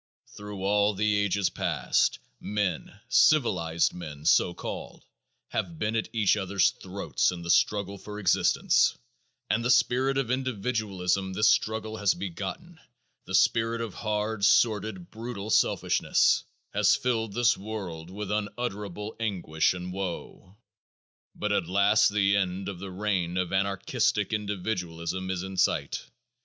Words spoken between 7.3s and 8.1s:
in the struggle